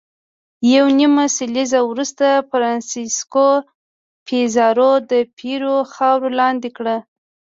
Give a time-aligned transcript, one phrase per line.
[0.73, 3.47] یوه نیمه لسیزه وروسته فرانسیسکو
[4.27, 6.97] پیزارو د پیرو خاوره لاندې کړه.